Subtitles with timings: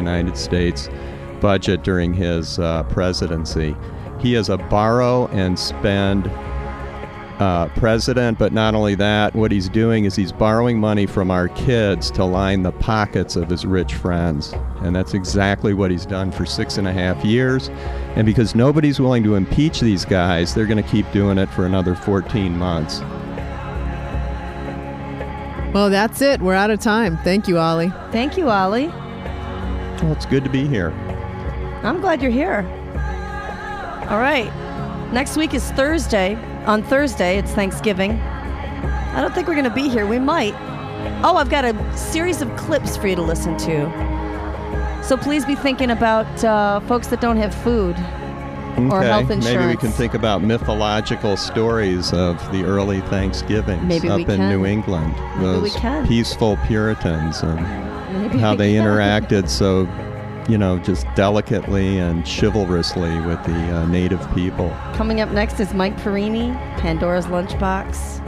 [0.00, 0.88] United States
[1.40, 3.76] budget during his uh, presidency.
[4.20, 6.30] He is a borrow and spend
[7.40, 11.48] uh, president, but not only that, what he's doing is he's borrowing money from our
[11.48, 14.52] kids to line the pockets of his rich friends.
[14.82, 17.68] And that's exactly what he's done for six and a half years.
[18.14, 21.64] And because nobody's willing to impeach these guys, they're going to keep doing it for
[21.64, 23.00] another 14 months.
[25.72, 26.42] Well, that's it.
[26.42, 27.16] We're out of time.
[27.18, 27.92] Thank you, Ollie.
[28.10, 28.92] Thank you, Ollie.
[30.02, 30.90] Well, it's good to be here.
[31.82, 32.64] I'm glad you're here.
[34.08, 34.50] All right.
[35.12, 36.36] Next week is Thursday.
[36.66, 38.12] On Thursday, it's Thanksgiving.
[38.12, 40.06] I don't think we're going to be here.
[40.06, 40.54] We might.
[41.24, 45.02] Oh, I've got a series of clips for you to listen to.
[45.02, 47.96] So please be thinking about uh, folks that don't have food
[48.92, 49.44] or health insurance.
[49.44, 54.48] Maybe we can think about mythological stories of the early Thanksgivings Maybe up in.
[54.48, 55.14] New England.
[55.36, 57.89] Maybe those peaceful Puritans and
[58.40, 59.88] how they interacted so,
[60.48, 64.70] you know, just delicately and chivalrously with the uh, native people.
[64.94, 68.26] Coming up next is Mike Perini, Pandora's Lunchbox.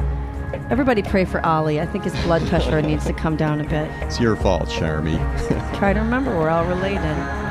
[0.71, 1.81] Everybody pray for Ollie.
[1.81, 3.91] I think his blood pressure needs to come down a bit.
[4.03, 5.19] It's your fault, Charmy.
[5.79, 7.42] Try to remember we're all related.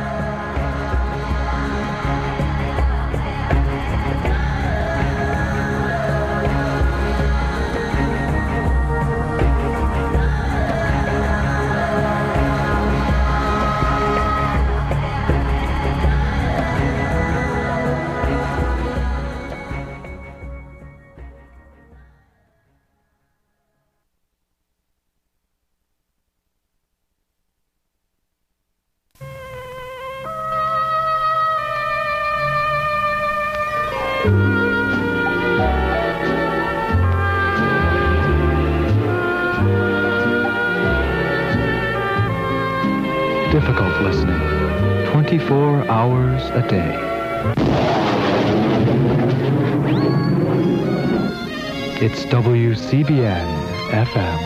[45.11, 46.95] 24 hours a day.
[52.03, 53.49] It's WCBN
[53.91, 54.39] FM,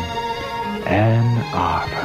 [0.88, 2.05] Ann Arbor.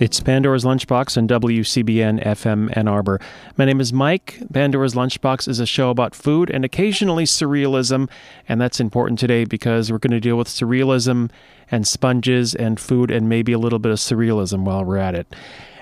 [0.00, 3.20] It's Pandora's Lunchbox on WCBN FM Ann Arbor.
[3.58, 4.40] My name is Mike.
[4.50, 8.08] Pandora's Lunchbox is a show about food and occasionally surrealism,
[8.48, 11.30] and that's important today because we're going to deal with surrealism
[11.70, 15.26] and sponges and food and maybe a little bit of surrealism while we're at it.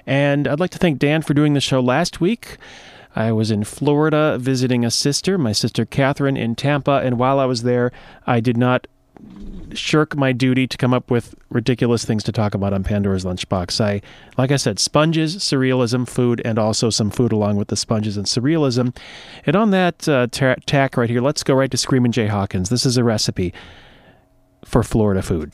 [0.05, 2.57] And I'd like to thank Dan for doing the show last week.
[3.15, 7.45] I was in Florida visiting a sister, my sister Catherine, in Tampa, and while I
[7.45, 7.93] was there,
[8.27, 8.89] I did not
[9.75, 13.81] shirk my duty to come up with ridiculous things to talk about on Pandora's Lunchbox.
[13.81, 14.01] I,
[14.37, 18.27] like I said, sponges, surrealism, food, and also some food along with the sponges and
[18.27, 18.97] surrealism.
[19.47, 22.69] And on that uh, ta- tack right here, let's go right to Screamin' Jay Hawkins.
[22.69, 23.53] This is a recipe
[24.65, 25.53] for Florida food.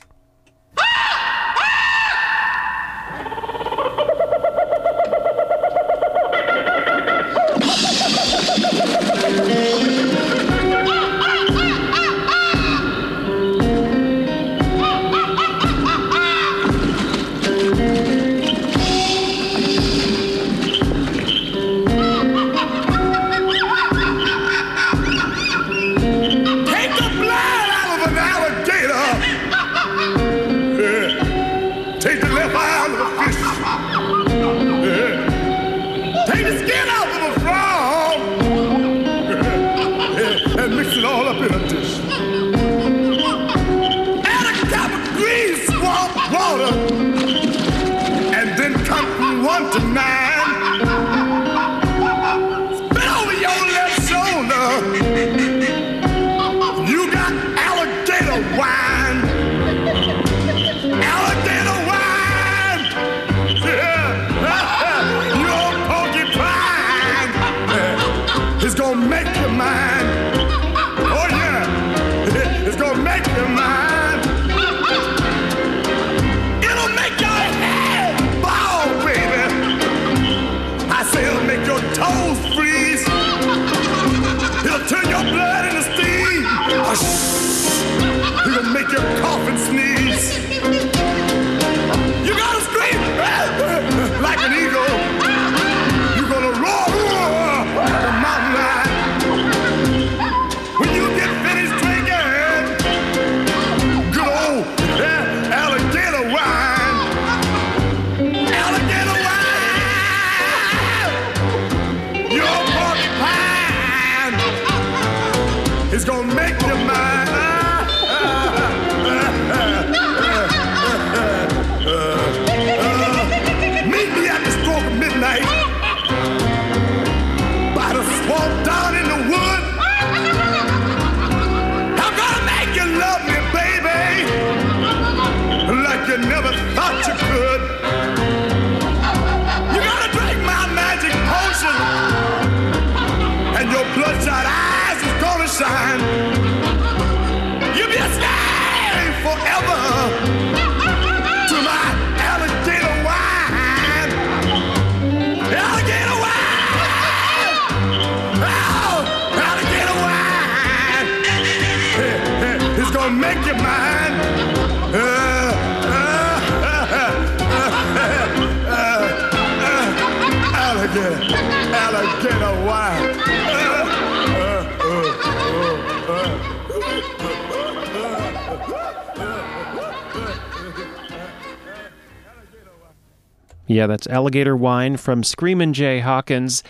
[183.75, 186.63] Yeah, that's Alligator Wine from Screamin' Jay Hawkins.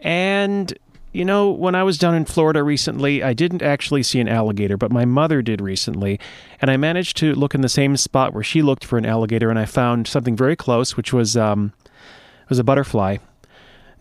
[0.00, 0.76] And,
[1.12, 4.76] you know, when I was down in Florida recently, I didn't actually see an alligator,
[4.76, 6.18] but my mother did recently.
[6.60, 9.50] And I managed to look in the same spot where she looked for an alligator,
[9.50, 13.18] and I found something very close, which was, um, it was a butterfly.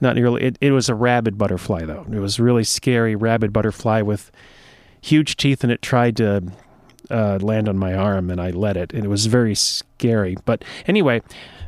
[0.01, 2.07] Not nearly, it, it was a rabid butterfly, though.
[2.12, 4.31] It was really scary, rabid butterfly with
[5.00, 6.51] huge teeth, and it tried to
[7.12, 10.38] uh, land on my arm, and I let it, and it was very scary.
[10.45, 11.21] But anyway,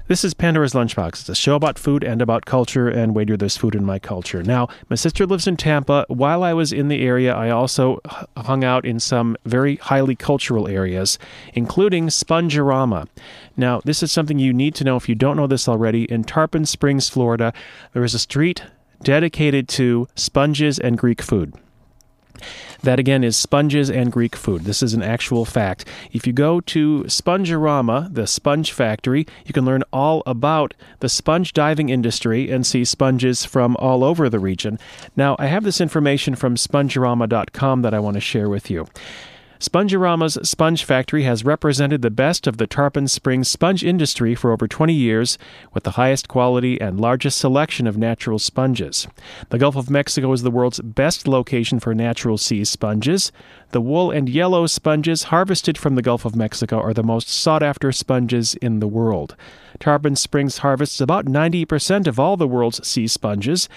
[0.09, 1.19] this is Pandora's Lunchbox.
[1.19, 4.41] It's a show about food and about culture, and waiter, there's food in my culture.
[4.41, 6.03] Now, my sister lives in Tampa.
[6.07, 7.99] While I was in the area, I also
[8.35, 11.19] hung out in some very highly cultural areas,
[11.53, 13.07] including Spongerama.
[13.55, 16.05] Now, this is something you need to know if you don't know this already.
[16.05, 17.53] In Tarpon Springs, Florida,
[17.93, 18.63] there is a street
[19.03, 21.53] dedicated to sponges and Greek food.
[22.83, 24.63] That again is sponges and Greek food.
[24.63, 25.85] This is an actual fact.
[26.11, 31.53] If you go to Spongerama, the sponge factory, you can learn all about the sponge
[31.53, 34.79] diving industry and see sponges from all over the region.
[35.15, 38.87] Now, I have this information from spongerama.com that I want to share with you.
[39.59, 44.69] Spongerama's Sponge Factory has represented the best of the Tarpon Springs sponge industry for over
[44.69, 45.37] 20 years
[45.73, 49.05] with the highest quality and largest selection of natural sponges.
[49.49, 53.33] The Gulf of Mexico is the world's best location for natural sea sponges.
[53.71, 57.61] The wool and yellow sponges harvested from the Gulf of Mexico are the most sought
[57.61, 59.35] after sponges in the world.
[59.77, 63.67] Tarpon Springs harvests about 90% of all the world's sea sponges,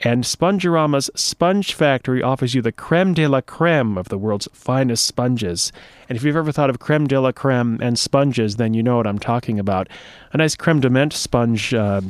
[0.00, 5.04] and Spongerama's Sponge Factory offers you the creme de la creme of the world's finest
[5.04, 5.72] sponges.
[6.08, 8.96] And if you've ever thought of creme de la creme and sponges, then you know
[8.96, 9.88] what I'm talking about.
[10.32, 12.00] A nice creme de menthe sponge uh,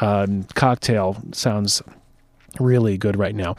[0.00, 1.82] uh, cocktail sounds
[2.60, 3.56] really good right now.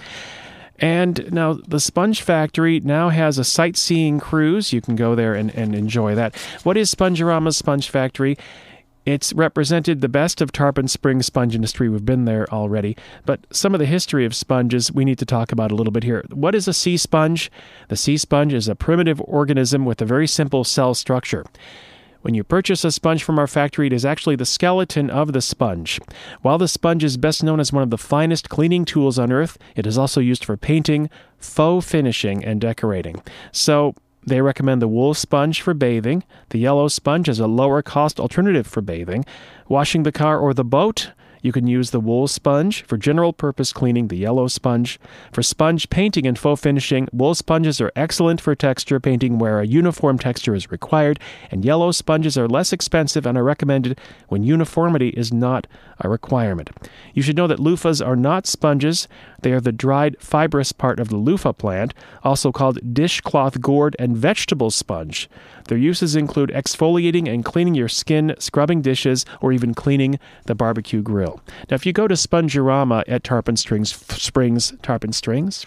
[0.81, 4.72] And now the Sponge Factory now has a sightseeing cruise.
[4.72, 6.38] You can go there and, and enjoy that.
[6.63, 8.38] What is Spongerama's Sponge Factory?
[9.06, 11.89] It's represented the best of Tarpon Springs sponge industry.
[11.89, 15.51] We've been there already, but some of the history of sponges we need to talk
[15.51, 16.24] about a little bit here.
[16.32, 17.51] What is a sea sponge?
[17.88, 21.46] The sea sponge is a primitive organism with a very simple cell structure.
[22.22, 25.41] When you purchase a sponge from our factory, it is actually the skeleton of the
[25.41, 26.01] sponge.
[26.41, 29.58] While the sponge is best known as one of the finest cleaning tools on earth,
[29.77, 33.24] it is also used for painting, faux finishing, and decorating.
[33.53, 33.96] So,
[34.29, 38.65] they recommend the wool sponge for bathing, the yellow sponge as a lower cost alternative
[38.65, 39.25] for bathing,
[39.67, 41.12] washing the car or the boat.
[41.41, 45.00] You can use the wool sponge for general purpose cleaning, the yellow sponge.
[45.31, 49.67] For sponge painting and faux finishing, wool sponges are excellent for texture painting where a
[49.67, 51.19] uniform texture is required,
[51.51, 55.67] and yellow sponges are less expensive and are recommended when uniformity is not
[56.00, 56.69] a requirement.
[57.13, 59.08] You should know that loofahs are not sponges,
[59.41, 61.93] they are the dried fibrous part of the loofah plant,
[62.24, 65.29] also called dishcloth gourd and vegetable sponge.
[65.69, 71.03] Their uses include exfoliating and cleaning your skin, scrubbing dishes, or even cleaning the barbecue
[71.03, 71.41] grill.
[71.69, 75.63] Now, if you go to Spongerama at Tarpon Springs, Springs, Tarpon Springs,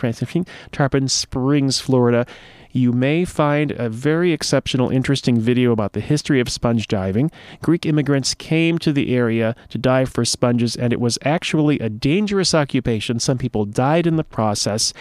[0.72, 2.26] Tarpon Springs, Florida,
[2.72, 7.30] you may find a very exceptional, interesting video about the history of sponge diving.
[7.62, 11.88] Greek immigrants came to the area to dive for sponges, and it was actually a
[11.88, 13.20] dangerous occupation.
[13.20, 14.92] Some people died in the process.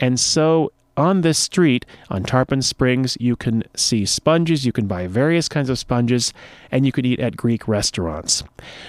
[0.00, 5.06] And so on this street on Tarpon Springs, you can see sponges, you can buy
[5.06, 6.32] various kinds of sponges,
[6.72, 8.42] and you can eat at Greek restaurants.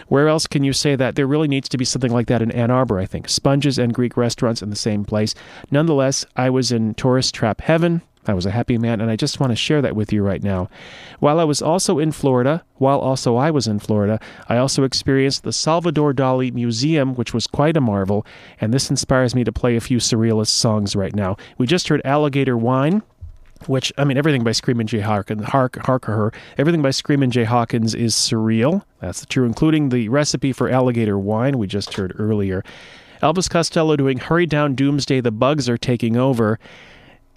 [0.08, 1.16] Where else can you say that?
[1.16, 3.30] There really needs to be something like that in Ann Arbor, I think.
[3.30, 5.36] Sponges and Greek restaurants in the same place.
[5.70, 8.01] Nonetheless, I was in tourist trap heaven.
[8.27, 10.43] I was a happy man, and I just want to share that with you right
[10.43, 10.69] now.
[11.19, 15.43] While I was also in Florida, while also I was in Florida, I also experienced
[15.43, 18.25] the Salvador Dali Museum, which was quite a marvel,
[18.59, 21.38] and this inspires me to play a few surrealist songs right now.
[21.57, 23.01] We just heard Alligator Wine.
[23.67, 27.93] Which I mean, everything by Screamin' Jay Hawkins, Hark, Harker, everything by Screamin' Jay Hawkins
[27.93, 28.83] is surreal.
[29.01, 32.63] That's true, including the recipe for alligator wine we just heard earlier.
[33.21, 36.57] Elvis Costello doing "Hurry Down Doomsday, the Bugs Are Taking Over,"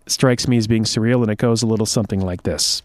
[0.07, 2.83] strikes me as being surreal, and it goes a little something like this.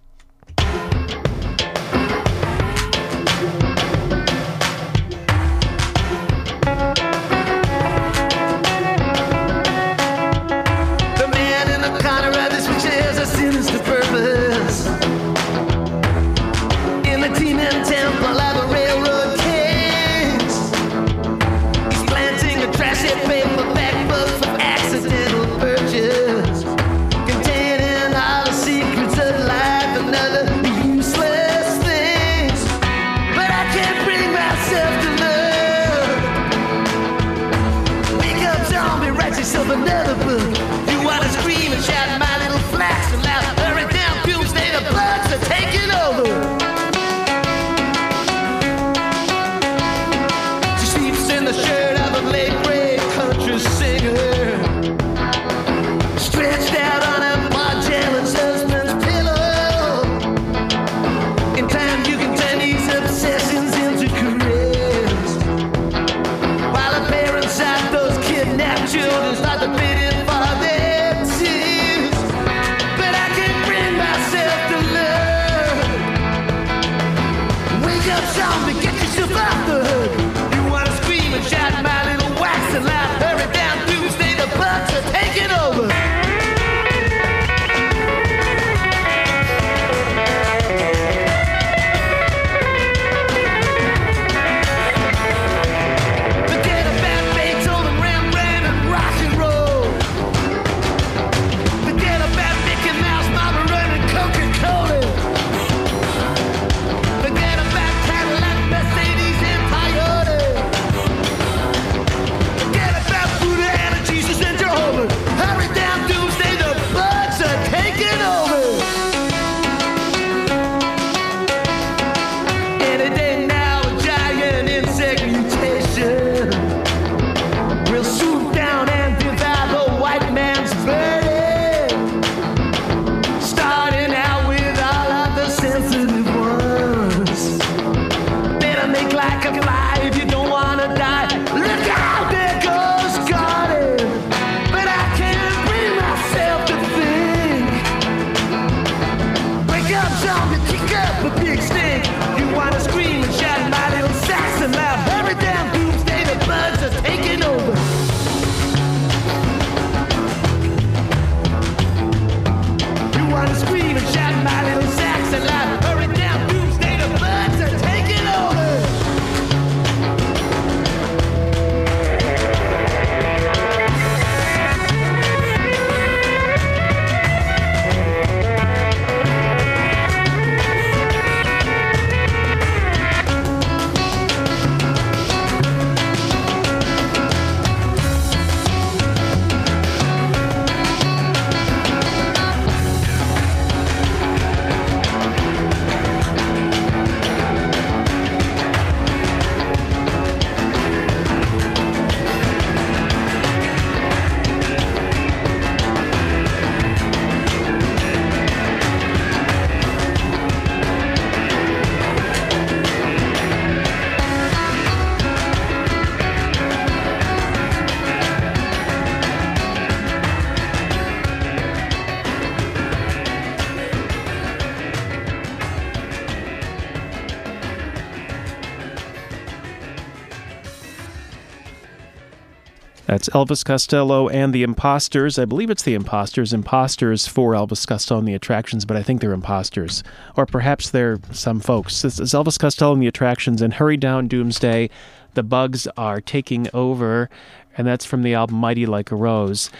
[233.27, 235.37] That's Elvis Costello and the Imposters.
[235.37, 236.53] I believe it's the Imposters.
[236.53, 240.01] Imposters for Elvis Costello and the Attractions, but I think they're imposters.
[240.37, 242.03] Or perhaps they're some folks.
[242.03, 244.89] This is Elvis Costello and the Attractions and Hurry Down Doomsday.
[245.33, 247.29] The bugs are taking over,
[247.77, 249.71] and that's from the album Mighty Like a Rose.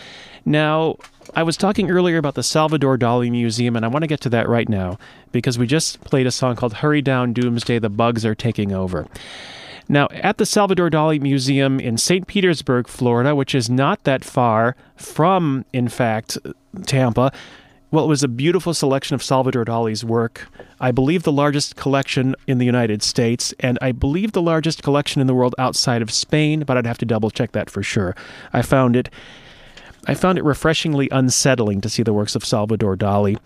[0.44, 0.98] Now,
[1.34, 4.30] I was talking earlier about the Salvador Dali Museum, and I want to get to
[4.30, 5.00] that right now
[5.32, 9.08] because we just played a song called Hurry Down Doomsday, The Bugs Are Taking Over.
[9.89, 12.27] Now, at the Salvador Dali Museum in St.
[12.27, 16.38] Petersburg, Florida, which is not that far from, in fact,
[16.86, 17.32] Tampa,
[17.89, 20.50] well, it was a beautiful selection of Salvador Dali's work.
[20.82, 25.22] I believe the largest collection in the United States, and I believe the largest collection
[25.22, 28.13] in the world outside of Spain, but I'd have to double check that for sure.
[28.51, 29.10] I found it.
[30.06, 33.38] I found it refreshingly unsettling to see the works of Salvador Dali,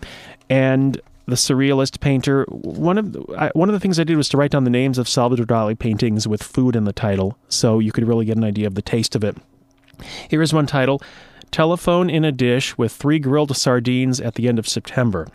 [0.50, 1.00] and
[1.32, 2.44] the surrealist painter.
[2.50, 4.70] One of the, I, one of the things I did was to write down the
[4.70, 8.36] names of Salvador Dali paintings with food in the title, so you could really get
[8.36, 9.38] an idea of the taste of it.
[10.28, 11.00] Here is one title:
[11.50, 15.26] "Telephone in a Dish with Three Grilled Sardines at the End of September."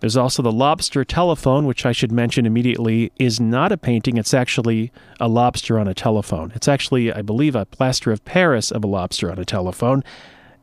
[0.00, 4.16] There's also the lobster telephone, which I should mention immediately is not a painting.
[4.16, 6.50] It's actually a lobster on a telephone.
[6.54, 10.02] It's actually, I believe, a plaster of Paris of a lobster on a telephone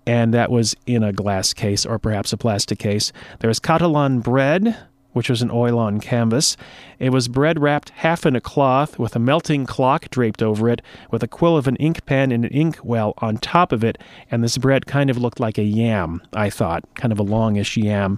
[0.08, 3.12] and that was in a glass case or perhaps a plastic case.
[3.40, 4.76] There was Catalan bread,
[5.12, 6.56] which was an oil on canvas.
[6.98, 10.82] It was bread wrapped half in a cloth with a melting clock draped over it,
[11.12, 13.98] with a quill of an ink pen and an ink well on top of it,
[14.32, 17.76] and this bread kind of looked like a yam, I thought, kind of a longish
[17.76, 18.18] yam.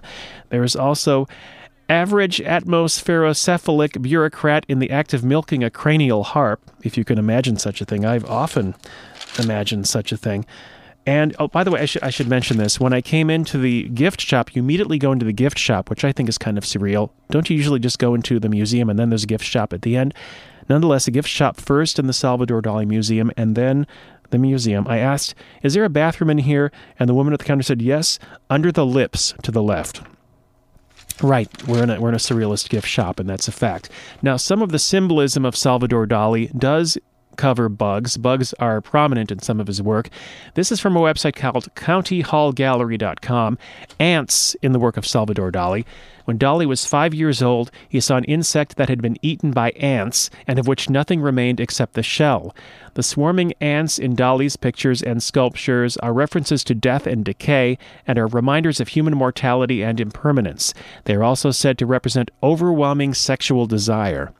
[0.49, 1.27] There was also
[1.87, 7.57] average atmospherocephalic bureaucrat in the act of milking a cranial harp, if you can imagine
[7.57, 8.05] such a thing.
[8.05, 8.75] I've often
[9.39, 10.45] imagined such a thing.
[11.05, 12.79] And oh, by the way, I, should I should mention this.
[12.79, 16.03] When I came into the gift shop, you immediately go into the gift shop, which
[16.03, 17.09] I think is kind of surreal.
[17.31, 19.81] Don't you usually just go into the museum and then there's a gift shop at
[19.81, 20.13] the end?
[20.67, 23.87] Nonetheless, a gift shop first in the Salvador Dali Museum and then
[24.29, 24.87] the museum.
[24.87, 26.71] I asked, Is there a bathroom in here?
[26.99, 30.01] And the woman at the counter said, Yes, under the lips to the left.
[31.21, 33.89] Right, we're in, a, we're in a surrealist gift shop, and that's a fact.
[34.21, 36.97] Now, some of the symbolism of Salvador Dali does
[37.39, 38.17] cover bugs.
[38.17, 40.09] Bugs are prominent in some of his work.
[40.55, 43.57] This is from a website called countyhallgallery.com.
[43.97, 45.85] Ants in the work of Salvador Dali.
[46.25, 49.71] When Dali was five years old, he saw an insect that had been eaten by
[49.71, 52.53] ants and of which nothing remained except the shell.
[52.95, 58.19] The swarming ants in Dali's pictures and sculptures are references to death and decay and
[58.19, 60.73] are reminders of human mortality and impermanence.
[61.05, 64.33] They are also said to represent overwhelming sexual desire.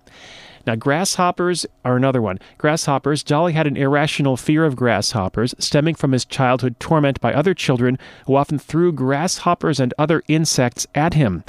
[0.70, 2.38] Now, grasshoppers are another one.
[2.60, 7.56] Grasshoppers, Dali had an irrational fear of grasshoppers, stemming from his childhood torment by other
[7.56, 11.44] children who often threw grasshoppers and other insects at him.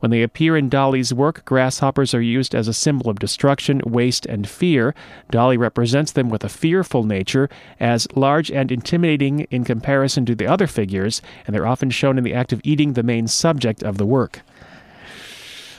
[0.00, 4.26] When they appear in Dali's work, grasshoppers are used as a symbol of destruction, waste,
[4.26, 4.94] and fear.
[5.32, 7.48] Dali represents them with a fearful nature,
[7.80, 12.24] as large and intimidating in comparison to the other figures, and they're often shown in
[12.24, 14.42] the act of eating the main subject of the work.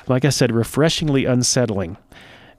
[0.08, 1.96] Like I said, refreshingly unsettling.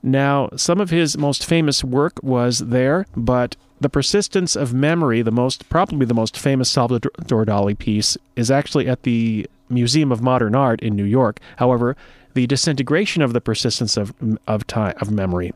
[0.03, 5.31] Now, some of his most famous work was there, but the persistence of memory, the
[5.31, 10.55] most probably the most famous Salvador Dali piece, is actually at the Museum of Modern
[10.55, 11.39] Art in New York.
[11.57, 11.97] However,
[12.35, 14.15] the disintegration of the persistence of
[14.47, 15.53] of time of memory,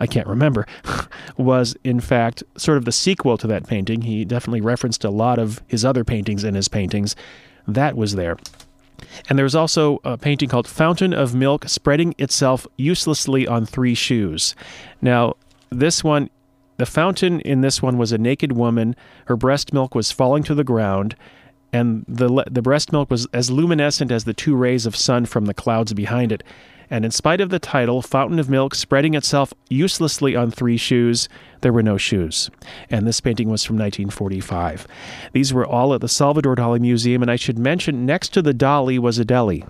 [0.00, 0.66] I can't remember,
[1.36, 4.02] was in fact sort of the sequel to that painting.
[4.02, 7.16] He definitely referenced a lot of his other paintings in his paintings.
[7.66, 8.36] That was there.
[9.28, 14.54] And there's also a painting called Fountain of Milk Spreading Itself Uselessly on Three Shoes.
[15.00, 15.36] Now,
[15.70, 16.30] this one,
[16.76, 18.96] the fountain in this one was a naked woman.
[19.26, 21.16] Her breast milk was falling to the ground,
[21.72, 25.46] and the, the breast milk was as luminescent as the two rays of sun from
[25.46, 26.42] the clouds behind it.
[26.92, 31.26] And in spite of the title, Fountain of Milk spreading itself uselessly on three shoes,
[31.62, 32.50] there were no shoes.
[32.90, 34.86] And this painting was from 1945.
[35.32, 38.52] These were all at the Salvador Dali Museum, and I should mention next to the
[38.52, 39.64] Dali was a deli.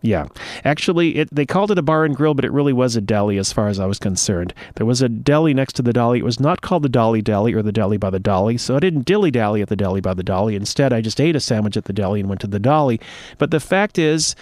[0.00, 0.28] Yeah.
[0.64, 3.36] Actually, it, they called it a bar and grill, but it really was a deli
[3.36, 4.54] as far as I was concerned.
[4.76, 6.20] There was a deli next to the Dali.
[6.20, 8.80] It was not called the Dali Deli or the Deli by the Dali, so I
[8.80, 10.54] didn't dilly dally at the Deli by the Dali.
[10.54, 12.98] Instead, I just ate a sandwich at the deli and went to the Dali.
[13.36, 14.34] But the fact is,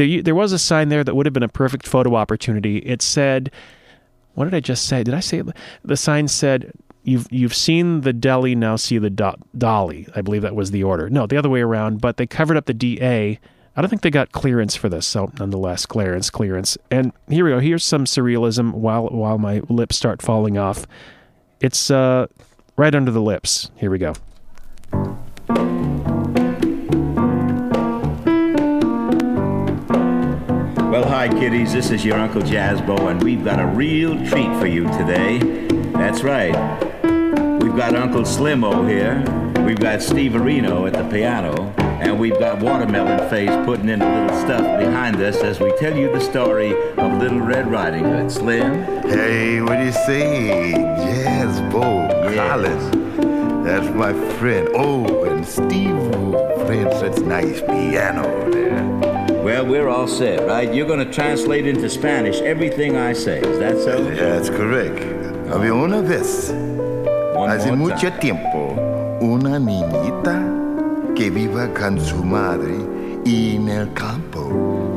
[0.00, 2.78] there, there was a sign there that would have been a perfect photo opportunity.
[2.78, 3.52] It said,
[4.34, 5.02] what did I just say?
[5.02, 5.42] Did I say
[5.84, 10.08] the sign said you've you've seen the deli now see the do- Dali.
[10.16, 11.10] I believe that was the order.
[11.10, 12.00] No, the other way around.
[12.00, 13.38] But they covered up the DA.
[13.76, 15.06] I don't think they got clearance for this.
[15.06, 16.78] So nonetheless, clearance, clearance.
[16.90, 17.58] And here we go.
[17.58, 20.86] Here's some surrealism while while my lips start falling off.
[21.60, 22.26] It's uh,
[22.76, 23.70] right under the lips.
[23.76, 24.14] Here we go.
[31.20, 31.74] Hi, kiddies.
[31.74, 35.38] This is your Uncle Jazzbo, and we've got a real treat for you today.
[35.92, 36.54] That's right.
[37.62, 39.22] We've got Uncle Slimo here.
[39.66, 41.74] We've got Steve Areno at the piano.
[41.76, 45.94] And we've got Watermelon Face putting in a little stuff behind us as we tell
[45.94, 48.32] you the story of Little Red Riding Hood.
[48.32, 48.84] Slim?
[49.02, 50.72] Hey, what do you say?
[50.72, 52.56] Jazz Bo Yeah.
[53.62, 54.70] That's my friend.
[54.72, 55.98] Oh, and Steve
[56.64, 59.09] playing such nice piano there.
[59.42, 60.72] Well, we're all set, right?
[60.72, 63.40] You're going to translate into Spanish everything I say.
[63.40, 63.98] Is that so?
[64.08, 64.98] Yeah, that's correct.
[65.48, 66.50] Había una vez,
[67.34, 68.20] One hace more mucho time.
[68.20, 72.74] tiempo, una niñita que viva con su madre
[73.26, 74.40] en el campo.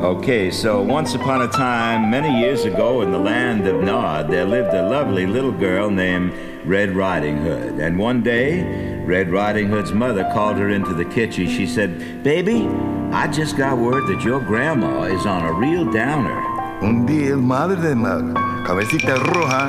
[0.02, 4.44] Okay, so once upon a time, many years ago, in the land of Nod, there
[4.44, 6.32] lived a lovely little girl named
[6.66, 7.80] Red Riding Hood.
[7.80, 8.62] And one day,
[9.06, 11.48] Red Riding Hood's mother called her into the kitchen.
[11.48, 12.68] She said, Baby,
[13.14, 16.36] I just got word that your grandma is on a real downer.
[16.82, 18.18] Un día el madre de la
[18.66, 19.66] cabecita roja,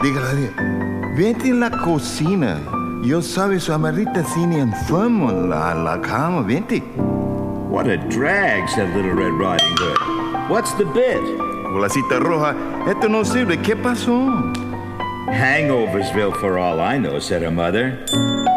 [0.00, 0.54] dígale,
[1.16, 2.60] vete en la cocina.
[3.02, 6.80] Yo sabe su amarita cine enfermo en la, la cama, vente.
[7.68, 10.48] What a drag, said Little Red Riding Hood.
[10.48, 11.20] What's the bit?
[11.72, 12.54] Bolacita roja,
[12.88, 14.30] esto no sirve, ¿qué pasó?
[15.26, 17.98] Hangoversville for all I know, said her mother.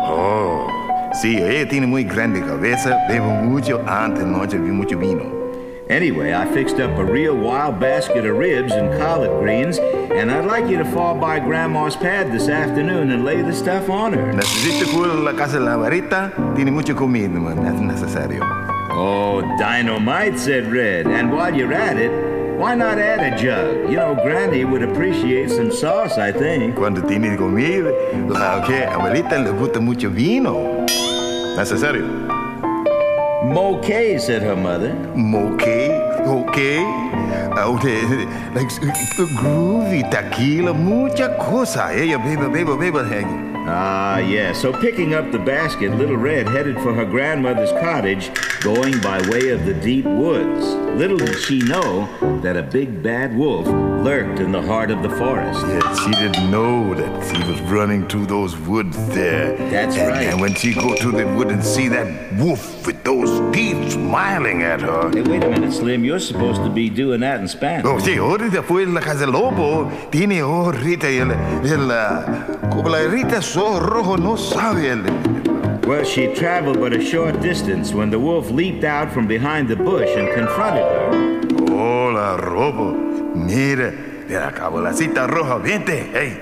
[0.05, 0.67] Oh,
[1.13, 5.43] sí, ella tiene muy grande cabeza, bebo mucho antes noche, vi mucho vino.
[5.89, 10.45] Anyway, I fixed up a real wild basket of ribs and collard greens, and I'd
[10.45, 14.33] like you to fall by Grandma's pad this afternoon and lay the stuff on her.
[14.33, 18.43] Necesito cuidar la casa de la varita, tiene mucha comida, man, es necesario.
[18.91, 21.07] Oh, dynamite, said Red.
[21.07, 22.11] And while you're at it,
[22.57, 23.89] why not add a jug?
[23.89, 26.75] You know, Granny would appreciate some sauce, I think.
[26.75, 27.91] Cuando tiene comida,
[28.29, 30.82] la que abuelita le gusta mucho vino.
[31.55, 32.03] Necesario.
[33.43, 34.91] Moquet, said her mother.
[35.53, 36.83] Okay, okay.
[37.51, 38.01] Uh, okay,
[38.55, 38.69] like
[39.37, 41.91] groovy, tequila, mucha cosa.
[41.91, 43.53] Ella beba, beba, beba, hanging.
[43.67, 44.51] Ah, yeah.
[44.51, 49.49] So picking up the basket, Little Red headed for her grandmother's cottage, going by way
[49.49, 50.65] of the deep woods.
[50.97, 52.09] Little did she know
[52.41, 53.67] that a big bad wolf,
[54.03, 55.61] lurked in the heart of the forest.
[55.65, 59.55] Yeah, she didn't know that he was running through those woods there.
[59.69, 60.27] That's and, right.
[60.27, 64.61] And when she go to the wood and see that wolf with those teeth smiling
[64.61, 65.09] at her.
[65.09, 66.03] Hey, wait a minute, Slim.
[66.03, 67.85] You're supposed to be doing that in Spanish.
[67.85, 69.89] Oh, sí, ahorita fue la casa lobo.
[70.11, 75.03] Tiene ahorita el, el, ah, como la rita so rojo no sabe el,
[75.87, 79.75] Well, she traveled but a short distance when the wolf leaped out from behind the
[79.75, 81.32] bush and confronted her.
[81.83, 82.93] Hola, robo.
[83.35, 86.37] Mira, de la cabolacita roja, vente, hey.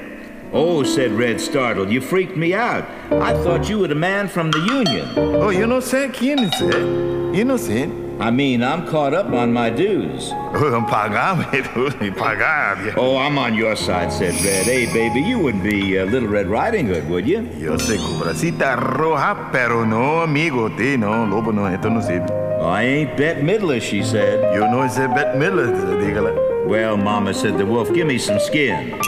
[0.53, 2.85] Oh, said Red, startled, you freaked me out.
[3.09, 5.07] I thought you were the man from the Union.
[5.17, 7.35] Oh, you know, sé quién es él.
[7.35, 7.89] Yo no sé.
[8.19, 10.29] I mean, I'm caught up on my dues.
[10.31, 12.77] Oh, pagame, tú, pagar.
[12.77, 13.01] viejo.
[13.01, 14.65] Oh, I'm on your side, said Red.
[14.65, 17.49] Hey, baby, you wouldn't be uh, Little Red Riding Hood, would you?
[17.57, 22.50] Yo sé cabolacita roja, pero no amigo, ti, no, lobo, no, esto no sirve.
[22.61, 24.53] I ain't Bette Midler, she said.
[24.53, 25.67] Yo no sé Bette Miller,
[25.99, 26.67] dígala.
[26.67, 28.99] Well, Mama said the wolf, give me some skin.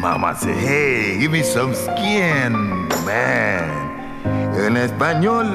[0.00, 2.52] Mama said, hey, give me some skin,
[3.04, 3.68] man.
[4.56, 5.54] En español,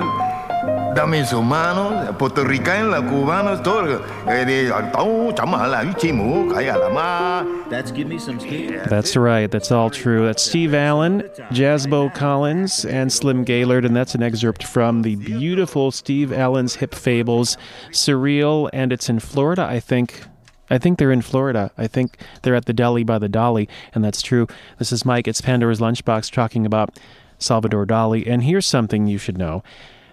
[0.98, 4.02] dame sus manos, puertorriqueños, cubanos, todo.
[4.26, 8.82] De, "Oh, chamala, chimu, cállala, ma." That's give me some skin.
[8.90, 9.52] That's right.
[9.52, 10.26] That's all true.
[10.26, 15.92] That's Steve Allen, Jazzbo Collins, and Slim Gaillard, and that's an excerpt from the beautiful
[15.92, 17.58] Steve Allen's Hip Fables,
[17.92, 20.24] Surreal, and it's in Florida, I think.
[20.72, 21.72] I think they're in Florida.
[21.78, 24.48] I think they're at the deli by the Dali, and that's true.
[24.80, 25.28] This is Mike.
[25.28, 26.98] It's Pandora's Lunchbox talking about
[27.38, 29.62] Salvador Dali, and here's something you should know.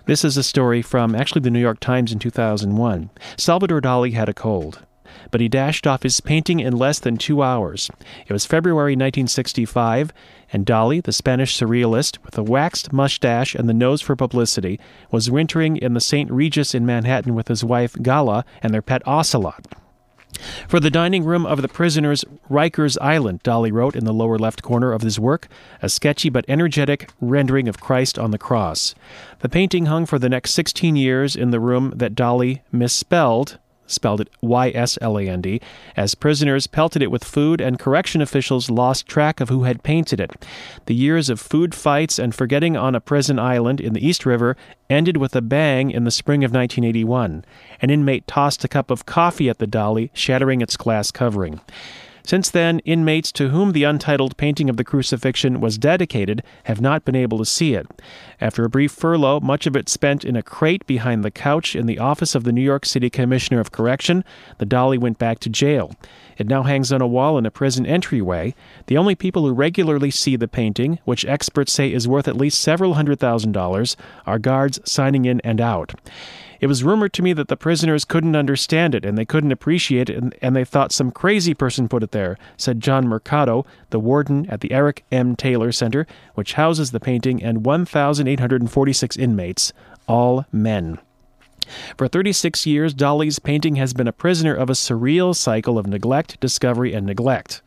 [0.07, 3.11] This is a story from actually the New York Times in 2001.
[3.38, 4.81] Salvador Dali had a cold
[5.31, 7.90] but he dashed off his painting in less than two hours.
[8.27, 10.12] It was February 1965,
[10.53, 14.79] and Dali, the Spanish surrealist with a waxed mustache and the nose for publicity,
[15.11, 16.31] was wintering in the St.
[16.31, 19.67] Regis in Manhattan with his wife Gala and their pet ocelot.
[20.68, 24.62] For the dining room of the prisoners, Rikers Island, Dali wrote in the lower left
[24.62, 25.49] corner of his work,
[25.83, 28.94] a sketchy but energetic rendering of Christ on the cross.
[29.40, 34.20] The painting hung for the next 16 years in the room that Dali misspelled spelled
[34.20, 35.61] it Y S L A N D,
[35.97, 40.20] as prisoners pelted it with food and correction officials lost track of who had painted
[40.20, 40.33] it.
[40.87, 44.57] The years of food fights and forgetting on a prison island in the East River
[44.90, 47.44] ended with a bang in the spring of 1981.
[47.81, 51.61] An inmate tossed a cup of coffee at the Dali, shattering its glass covering.
[52.26, 57.04] Since then, inmates to whom the untitled painting of the crucifixion was dedicated have not
[57.04, 57.87] been able to see it.
[58.40, 61.84] After a brief furlough, much of it spent in a crate behind the couch in
[61.84, 64.24] the office of the New York City Commissioner of Correction,
[64.56, 65.94] the Dali went back to jail.
[66.38, 68.54] It now hangs on a wall in a prison entryway.
[68.87, 72.58] The only people who regularly see the painting, which experts say is worth at least
[72.58, 75.92] several hundred thousand dollars, are guards signing in and out.
[76.64, 80.09] It was rumored to me that the prisoners couldn't understand it and they couldn't appreciate
[80.09, 84.00] it and, and they thought some crazy person put it there, said John Mercado, the
[84.00, 85.37] warden at the Eric M.
[85.37, 89.74] Taylor Center, which houses the painting and 1,846 inmates,
[90.09, 90.98] all men.
[91.98, 96.40] For 36 years, Dali's painting has been a prisoner of a surreal cycle of neglect,
[96.40, 97.61] discovery, and neglect.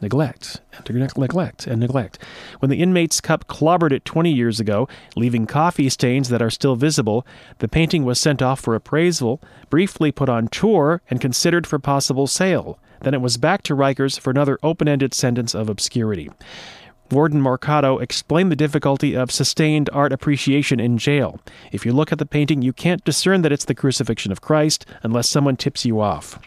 [0.00, 2.18] Neglect, and neglect, and neglect.
[2.58, 6.76] When the inmate's cup clobbered it 20 years ago, leaving coffee stains that are still
[6.76, 7.26] visible,
[7.58, 12.26] the painting was sent off for appraisal, briefly put on tour, and considered for possible
[12.26, 12.78] sale.
[13.00, 16.30] Then it was back to Rikers for another open ended sentence of obscurity.
[17.10, 21.40] Warden Mercado explained the difficulty of sustained art appreciation in jail.
[21.72, 24.84] If you look at the painting, you can't discern that it's the crucifixion of Christ
[25.02, 26.38] unless someone tips you off.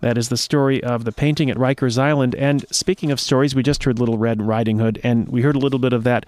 [0.00, 2.34] That is the story of the painting at Rikers Island.
[2.36, 5.60] And speaking of stories, we just heard Little Red Riding Hood, and we heard a
[5.60, 6.24] little bit of that.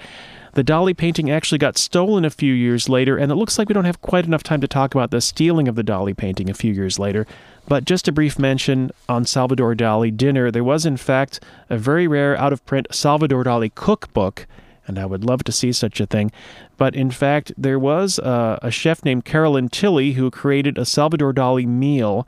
[0.54, 3.72] The Dali painting actually got stolen a few years later, and it looks like we
[3.72, 6.54] don't have quite enough time to talk about the stealing of the Dali painting a
[6.54, 7.24] few years later.
[7.68, 12.08] But just a brief mention on Salvador Dali dinner, there was in fact a very
[12.08, 14.46] rare out of print Salvador Dali cookbook
[14.90, 16.32] and I would love to see such a thing.
[16.76, 21.32] But in fact, there was a, a chef named Carolyn Tilley who created a Salvador
[21.32, 22.26] Dali meal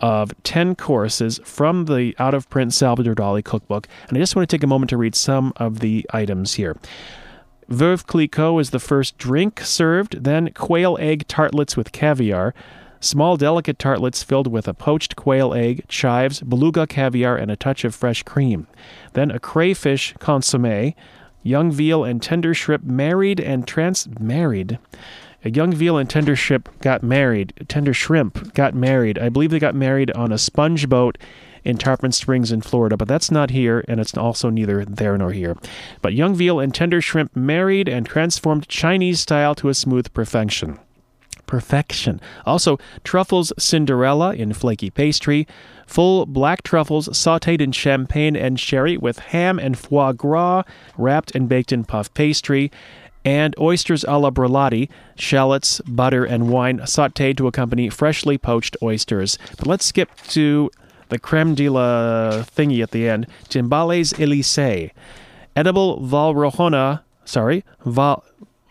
[0.00, 3.86] of 10 courses from the out of print Salvador Dali cookbook.
[4.08, 6.76] And I just want to take a moment to read some of the items here.
[7.68, 12.52] Veuve Clicquot is the first drink served, then quail egg tartlets with caviar,
[12.98, 17.84] small delicate tartlets filled with a poached quail egg, chives, beluga caviar, and a touch
[17.84, 18.66] of fresh cream.
[19.12, 20.94] Then a crayfish consomme,
[21.42, 24.78] young veal and tender shrimp married and trans married.
[25.44, 27.54] A young veal and tender shrimp got married.
[27.66, 29.18] Tender shrimp got married.
[29.18, 31.16] I believe they got married on a sponge boat
[31.64, 35.32] in Tarpon Springs in Florida, but that's not here, and it's also neither there nor
[35.32, 35.56] here.
[36.02, 40.78] But young veal and tender shrimp married and transformed Chinese style to a smooth perfection.
[41.46, 42.20] perfection.
[42.46, 45.46] Also, truffles Cinderella in flaky pastry,
[45.86, 50.62] full black truffles sauteed in champagne and sherry with ham and foie gras
[50.96, 52.70] wrapped and baked in puff pastry,
[53.24, 59.38] and oysters a la Brulati, shallots, butter, and wine sauteed to accompany freshly poached oysters.
[59.58, 60.70] But let's skip to
[61.08, 64.92] the creme de la thingy at the end, Timbales Elysee.
[65.56, 68.24] Edible Valrhona, sorry, Val,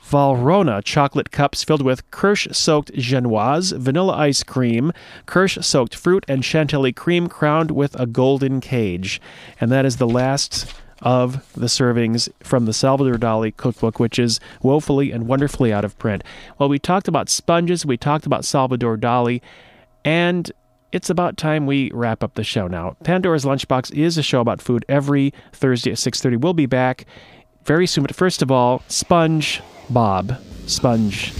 [0.09, 4.91] Valrhona chocolate cups filled with Kirsch soaked genoise, vanilla ice cream,
[5.27, 9.21] Kirsch soaked fruit, and chantilly cream crowned with a golden cage.
[9.61, 14.39] And that is the last of the servings from the Salvador Dali cookbook, which is
[14.61, 16.23] woefully and wonderfully out of print.
[16.57, 19.41] Well, we talked about sponges, we talked about Salvador Dali,
[20.03, 20.51] and
[20.91, 22.95] it's about time we wrap up the show now.
[23.03, 26.37] Pandora's Lunchbox is a show about food every Thursday at 6:30.
[26.37, 27.05] We'll be back
[27.63, 30.37] very soon, but first of all, Sponge Bob.
[30.65, 31.33] Sponge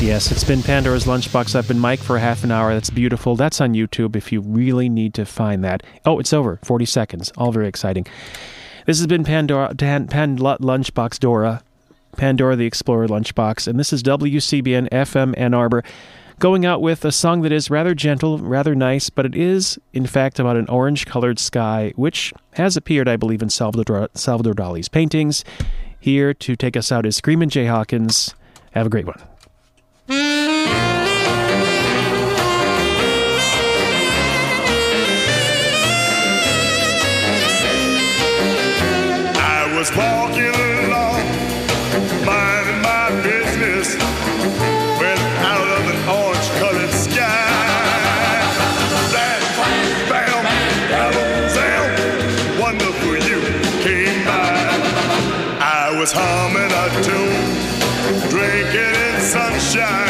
[0.00, 1.54] Yes, it's been Pandora's Lunchbox.
[1.54, 2.72] I've been Mike for half an hour.
[2.72, 3.36] That's beautiful.
[3.36, 5.82] That's on YouTube if you really need to find that.
[6.06, 6.58] Oh, it's over.
[6.64, 7.30] 40 seconds.
[7.36, 8.06] All very exciting.
[8.86, 11.62] This has been Pandora, Pan, Lunchbox Dora,
[12.18, 15.84] Pandora the Explorer Lunchbox, and this is WCBN FM Ann Arbor,
[16.40, 20.04] going out with a song that is rather gentle, rather nice, but it is, in
[20.04, 24.88] fact, about an orange colored sky, which has appeared, I believe, in Salvador, Salvador Dali's
[24.88, 25.44] paintings.
[26.00, 28.34] Here to take us out is Screamin' Jay Hawkins.
[28.72, 29.22] Have a great one.
[39.40, 40.17] I was walking
[59.28, 60.07] sunshine,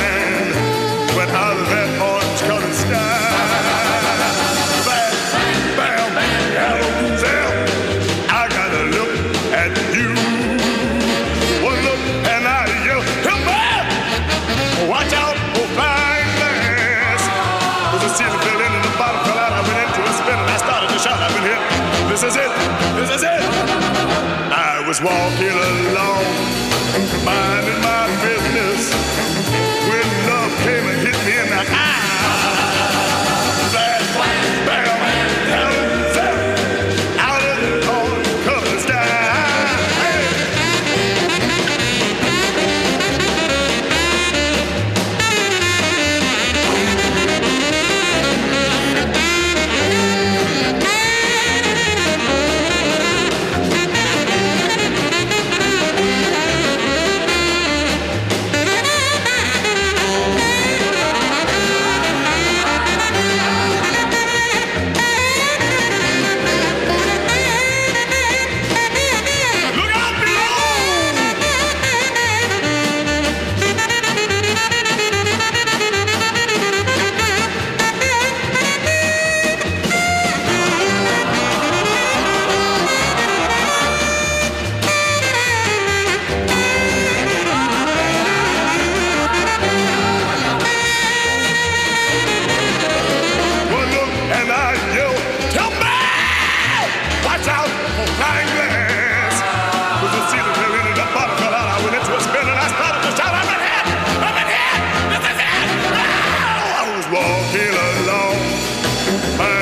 [109.20, 109.57] minding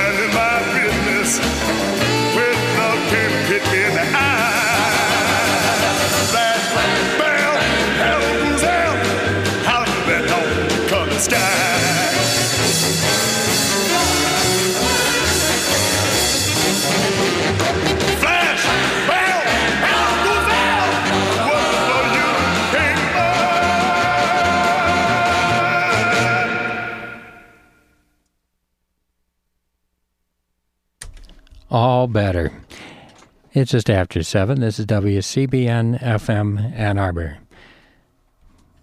[33.57, 34.61] It's just after 7.
[34.61, 37.39] This is WCBN FM Ann Arbor.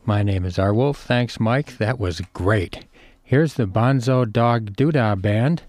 [0.04, 0.74] My name is R.
[0.74, 0.98] Wolf.
[0.98, 1.78] Thanks, Mike.
[1.78, 2.88] That was great.
[3.22, 5.62] Here's the Bonzo Dog Doodah Band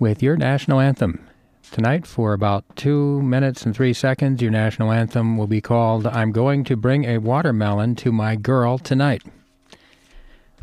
[0.00, 1.24] with your national anthem.
[1.70, 6.32] Tonight, for about two minutes and three seconds, your national anthem will be called I'm
[6.32, 9.22] Going to Bring a Watermelon to My Girl Tonight.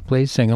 [0.06, 0.50] Please sing